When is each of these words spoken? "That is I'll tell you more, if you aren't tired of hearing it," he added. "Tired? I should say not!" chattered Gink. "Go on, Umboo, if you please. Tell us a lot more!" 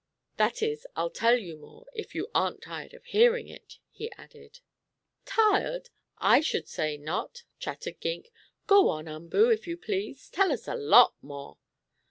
"That 0.37 0.63
is 0.63 0.87
I'll 0.95 1.11
tell 1.11 1.37
you 1.37 1.57
more, 1.57 1.85
if 1.93 2.15
you 2.15 2.27
aren't 2.33 2.63
tired 2.63 2.95
of 2.95 3.05
hearing 3.05 3.47
it," 3.47 3.77
he 3.91 4.11
added. 4.13 4.59
"Tired? 5.25 5.91
I 6.17 6.39
should 6.41 6.67
say 6.67 6.97
not!" 6.97 7.43
chattered 7.59 7.99
Gink. 7.99 8.31
"Go 8.65 8.89
on, 8.89 9.07
Umboo, 9.07 9.51
if 9.53 9.67
you 9.67 9.77
please. 9.77 10.27
Tell 10.31 10.51
us 10.51 10.67
a 10.67 10.73
lot 10.73 11.13
more!" 11.21 11.59